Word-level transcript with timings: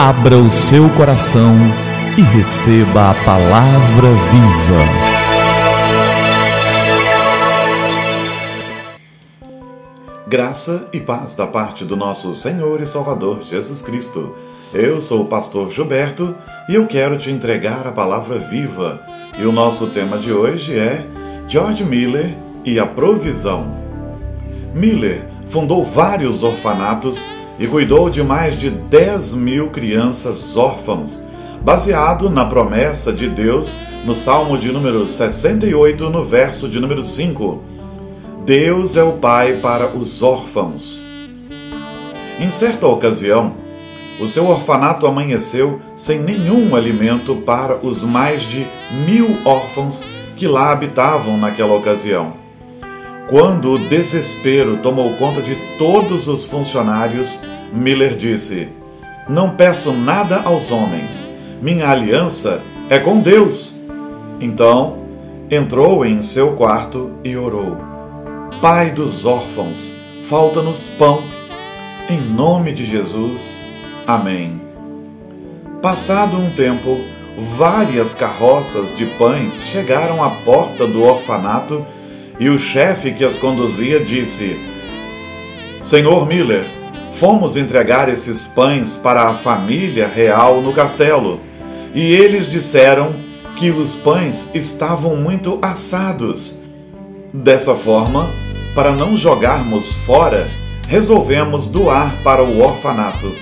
Abra 0.00 0.36
o 0.36 0.48
seu 0.48 0.88
coração 0.90 1.56
e 2.16 2.22
receba 2.22 3.10
a 3.10 3.14
palavra 3.24 4.08
viva. 4.30 4.84
Graça 10.24 10.88
e 10.92 11.00
paz 11.00 11.34
da 11.34 11.48
parte 11.48 11.84
do 11.84 11.96
nosso 11.96 12.32
Senhor 12.36 12.80
e 12.80 12.86
Salvador 12.86 13.42
Jesus 13.42 13.82
Cristo. 13.82 14.36
Eu 14.72 15.00
sou 15.00 15.22
o 15.22 15.26
pastor 15.26 15.72
Gilberto 15.72 16.32
e 16.68 16.76
eu 16.76 16.86
quero 16.86 17.18
te 17.18 17.32
entregar 17.32 17.84
a 17.84 17.90
palavra 17.90 18.38
viva. 18.38 19.02
E 19.36 19.44
o 19.44 19.50
nosso 19.50 19.88
tema 19.88 20.16
de 20.16 20.32
hoje 20.32 20.78
é 20.78 21.04
George 21.48 21.82
Miller 21.82 22.38
e 22.64 22.78
a 22.78 22.86
provisão. 22.86 23.76
Miller 24.72 25.26
fundou 25.48 25.84
vários 25.84 26.44
orfanatos 26.44 27.26
e 27.58 27.66
cuidou 27.66 28.08
de 28.08 28.22
mais 28.22 28.58
de 28.58 28.70
10 28.70 29.34
mil 29.34 29.70
crianças 29.70 30.56
órfãs, 30.56 31.26
baseado 31.60 32.30
na 32.30 32.44
promessa 32.44 33.12
de 33.12 33.28
Deus 33.28 33.74
no 34.04 34.14
Salmo 34.14 34.56
de 34.56 34.70
número 34.70 35.06
68, 35.06 36.08
no 36.08 36.24
verso 36.24 36.68
de 36.68 36.78
número 36.78 37.02
5. 37.02 37.62
Deus 38.44 38.96
é 38.96 39.02
o 39.02 39.12
Pai 39.12 39.54
para 39.60 39.88
os 39.88 40.22
órfãos. 40.22 41.00
Em 42.40 42.50
certa 42.50 42.86
ocasião, 42.86 43.54
o 44.20 44.28
seu 44.28 44.48
orfanato 44.48 45.06
amanheceu 45.06 45.80
sem 45.96 46.20
nenhum 46.20 46.74
alimento 46.74 47.36
para 47.36 47.76
os 47.76 48.02
mais 48.02 48.42
de 48.42 48.66
mil 49.06 49.36
órfãos 49.44 50.02
que 50.36 50.46
lá 50.46 50.72
habitavam 50.72 51.36
naquela 51.36 51.74
ocasião. 51.74 52.47
Quando 53.28 53.74
o 53.74 53.78
desespero 53.78 54.78
tomou 54.78 55.12
conta 55.16 55.42
de 55.42 55.54
todos 55.76 56.28
os 56.28 56.44
funcionários, 56.44 57.38
Miller 57.70 58.16
disse: 58.16 58.68
Não 59.28 59.50
peço 59.50 59.92
nada 59.92 60.40
aos 60.46 60.70
homens, 60.70 61.20
minha 61.60 61.90
aliança 61.90 62.62
é 62.88 62.98
com 62.98 63.20
Deus. 63.20 63.78
Então, 64.40 65.00
entrou 65.50 66.06
em 66.06 66.22
seu 66.22 66.52
quarto 66.52 67.10
e 67.22 67.36
orou: 67.36 67.76
Pai 68.62 68.92
dos 68.92 69.26
órfãos, 69.26 69.92
falta-nos 70.24 70.86
pão. 70.98 71.22
Em 72.08 72.18
nome 72.18 72.72
de 72.72 72.86
Jesus. 72.86 73.62
Amém. 74.06 74.58
Passado 75.82 76.34
um 76.34 76.48
tempo, 76.52 76.98
várias 77.58 78.14
carroças 78.14 78.96
de 78.96 79.04
pães 79.04 79.64
chegaram 79.64 80.24
à 80.24 80.30
porta 80.30 80.86
do 80.86 81.02
orfanato 81.04 81.84
e 82.38 82.48
o 82.48 82.58
chefe 82.58 83.12
que 83.12 83.24
as 83.24 83.36
conduzia 83.36 84.00
disse: 84.00 84.58
Senhor 85.82 86.26
Miller, 86.26 86.64
fomos 87.14 87.56
entregar 87.56 88.08
esses 88.08 88.46
pães 88.46 88.94
para 88.94 89.24
a 89.24 89.34
família 89.34 90.06
real 90.06 90.60
no 90.60 90.72
castelo 90.72 91.40
e 91.94 92.12
eles 92.12 92.50
disseram 92.50 93.14
que 93.56 93.70
os 93.70 93.94
pães 93.94 94.50
estavam 94.54 95.16
muito 95.16 95.58
assados. 95.60 96.60
Dessa 97.32 97.74
forma, 97.74 98.30
para 98.74 98.92
não 98.92 99.16
jogarmos 99.16 99.92
fora, 100.06 100.48
resolvemos 100.86 101.68
doar 101.68 102.14
para 102.22 102.42
o 102.42 102.62
orfanato. 102.62 103.32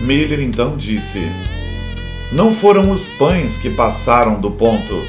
Miller 0.00 0.40
então 0.40 0.76
disse: 0.76 1.28
Não 2.30 2.54
foram 2.54 2.90
os 2.90 3.08
pães 3.08 3.58
que 3.58 3.68
passaram 3.68 4.40
do 4.40 4.50
ponto, 4.50 5.02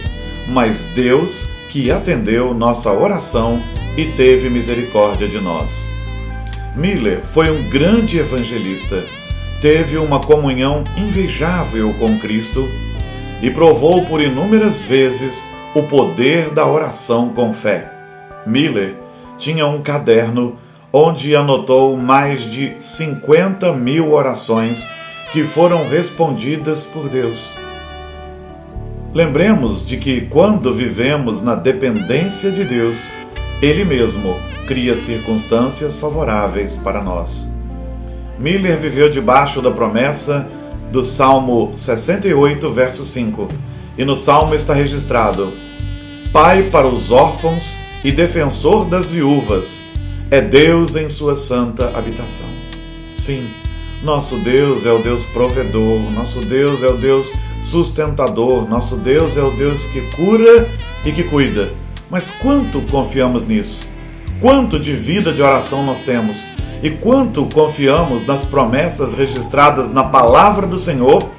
mas 0.47 0.85
Deus 0.95 1.47
que 1.69 1.91
atendeu 1.91 2.53
nossa 2.53 2.91
oração 2.91 3.61
e 3.95 4.05
teve 4.05 4.49
misericórdia 4.49 5.27
de 5.27 5.39
nós. 5.39 5.87
Miller 6.75 7.21
foi 7.33 7.49
um 7.51 7.69
grande 7.69 8.17
evangelista, 8.17 9.03
teve 9.61 9.97
uma 9.97 10.19
comunhão 10.19 10.83
invejável 10.97 11.93
com 11.99 12.17
Cristo 12.19 12.67
e 13.41 13.49
provou 13.49 14.05
por 14.05 14.19
inúmeras 14.21 14.83
vezes 14.83 15.43
o 15.75 15.83
poder 15.83 16.49
da 16.49 16.65
oração 16.65 17.29
com 17.29 17.53
fé. 17.53 17.91
Miller 18.45 18.95
tinha 19.37 19.67
um 19.67 19.81
caderno 19.81 20.57
onde 20.91 21.35
anotou 21.35 21.95
mais 21.95 22.41
de 22.41 22.75
50 22.79 23.73
mil 23.73 24.11
orações 24.11 24.87
que 25.31 25.43
foram 25.43 25.87
respondidas 25.87 26.85
por 26.85 27.07
Deus. 27.07 27.58
Lembremos 29.13 29.85
de 29.87 29.97
que 29.97 30.21
quando 30.21 30.73
vivemos 30.73 31.41
na 31.41 31.55
dependência 31.55 32.51
de 32.51 32.63
Deus, 32.63 33.07
Ele 33.59 33.83
mesmo 33.83 34.37
cria 34.67 34.95
circunstâncias 34.95 35.97
favoráveis 35.97 36.75
para 36.75 37.03
nós. 37.03 37.51
Miller 38.37 38.77
viveu 38.77 39.09
debaixo 39.09 39.63
da 39.63 39.71
promessa 39.71 40.47
do 40.91 41.03
Salmo 41.03 41.73
68, 41.75 42.71
verso 42.71 43.03
5, 43.03 43.47
e 43.97 44.05
no 44.05 44.15
Salmo 44.15 44.53
está 44.53 44.75
registrado: 44.75 45.51
Pai 46.31 46.69
para 46.71 46.87
os 46.87 47.11
órfãos 47.11 47.75
e 48.03 48.11
defensor 48.11 48.85
das 48.85 49.09
viúvas, 49.09 49.81
é 50.29 50.39
Deus 50.39 50.95
em 50.95 51.09
sua 51.09 51.35
santa 51.35 51.97
habitação. 51.97 52.47
Sim, 53.15 53.47
nosso 54.03 54.37
Deus 54.37 54.85
é 54.85 54.91
o 54.91 54.99
Deus 54.99 55.23
provedor, 55.25 55.99
nosso 56.13 56.41
Deus 56.41 56.83
é 56.83 56.87
o 56.87 56.95
Deus 56.95 57.33
sustentador, 57.61 58.69
nosso 58.69 58.97
Deus 58.97 59.37
é 59.37 59.41
o 59.41 59.51
Deus 59.51 59.85
que 59.85 60.01
cura 60.11 60.67
e 61.05 61.11
que 61.11 61.23
cuida. 61.23 61.69
Mas 62.09 62.31
quanto 62.31 62.81
confiamos 62.83 63.45
nisso? 63.45 63.79
Quanto 64.41 64.79
de 64.79 64.93
vida 64.93 65.31
de 65.31 65.41
oração 65.41 65.85
nós 65.85 66.01
temos? 66.01 66.45
E 66.81 66.89
quanto 66.89 67.45
confiamos 67.45 68.25
nas 68.25 68.43
promessas 68.45 69.13
registradas 69.13 69.91
na 69.91 70.03
palavra 70.03 70.65
do 70.65 70.77
Senhor 70.77 71.29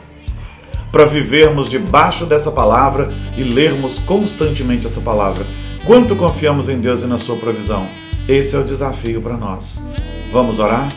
para 0.93 1.07
vivermos 1.07 1.69
debaixo 1.69 2.27
dessa 2.27 2.51
palavra 2.51 3.11
e 3.37 3.43
lermos 3.43 3.99
constantemente 3.99 4.87
essa 4.87 5.01
palavra? 5.01 5.47
Quanto 5.87 6.15
confiamos 6.15 6.69
em 6.69 6.79
Deus 6.79 7.03
e 7.03 7.07
na 7.07 7.17
sua 7.17 7.37
provisão? 7.37 7.87
Esse 8.29 8.55
é 8.55 8.59
o 8.59 8.65
desafio 8.65 9.21
para 9.21 9.37
nós. 9.37 9.83
Vamos 10.31 10.59
orar? 10.59 10.89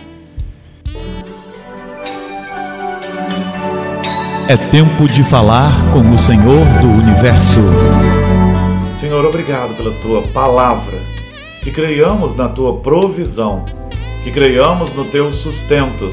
É 4.45 4.57
tempo 4.57 5.07
de 5.07 5.23
falar 5.23 5.71
com 5.93 6.01
o 6.13 6.19
Senhor 6.19 6.65
do 6.81 6.87
universo. 6.89 7.61
Senhor, 8.93 9.23
obrigado 9.23 9.73
pela 9.77 9.91
tua 10.01 10.21
palavra. 10.33 10.97
Que 11.61 11.71
creiamos 11.71 12.35
na 12.35 12.49
tua 12.49 12.79
provisão, 12.79 13.63
que 14.21 14.31
creiamos 14.31 14.91
no 14.91 15.05
teu 15.05 15.31
sustento, 15.31 16.11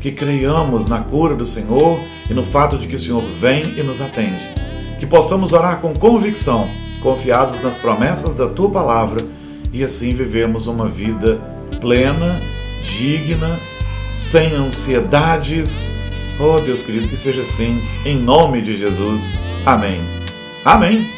que 0.00 0.12
creiamos 0.12 0.86
na 0.86 1.00
cura 1.00 1.34
do 1.34 1.44
Senhor 1.44 1.98
e 2.30 2.34
no 2.34 2.44
fato 2.44 2.78
de 2.78 2.86
que 2.86 2.94
o 2.94 2.98
Senhor 3.00 3.22
vem 3.40 3.74
e 3.76 3.82
nos 3.82 4.00
atende. 4.00 4.48
Que 5.00 5.06
possamos 5.06 5.52
orar 5.52 5.80
com 5.80 5.92
convicção, 5.92 6.68
confiados 7.02 7.60
nas 7.64 7.74
promessas 7.74 8.36
da 8.36 8.48
tua 8.48 8.70
palavra 8.70 9.26
e 9.72 9.82
assim 9.82 10.14
vivemos 10.14 10.68
uma 10.68 10.86
vida 10.86 11.40
plena, 11.80 12.40
digna, 12.80 13.58
sem 14.14 14.54
ansiedades 14.54 15.90
Oh, 16.38 16.60
Deus 16.60 16.82
querido, 16.82 17.08
que 17.08 17.16
seja 17.16 17.42
assim, 17.42 17.82
em 18.04 18.16
nome 18.16 18.60
de 18.60 18.76
Jesus. 18.76 19.34
Amém. 19.64 20.00
Amém. 20.64 21.10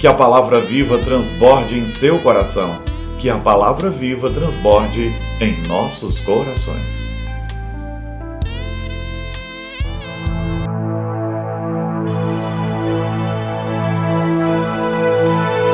Que 0.00 0.06
a 0.06 0.14
palavra 0.14 0.60
viva 0.60 0.98
transborde 0.98 1.78
em 1.78 1.86
seu 1.86 2.18
coração, 2.18 2.82
que 3.18 3.30
a 3.30 3.38
palavra 3.38 3.90
viva 3.90 4.28
transborde 4.28 5.14
em 5.40 5.56
nossos 5.68 6.18
corações. 6.20 7.14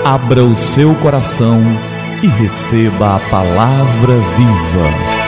Abra 0.04 0.42
o 0.42 0.54
seu 0.56 0.94
coração 0.96 1.60
e 2.22 2.26
receba 2.26 3.16
a 3.16 3.20
palavra 3.30 4.14
viva. 4.36 5.19